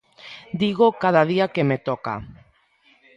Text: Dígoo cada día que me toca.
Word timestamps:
Dígoo 0.61 0.97
cada 1.03 1.21
día 1.31 1.51
que 1.53 1.63
me 1.69 1.77
toca. 1.89 2.13